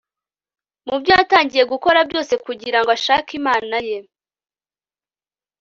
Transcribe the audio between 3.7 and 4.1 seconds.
ye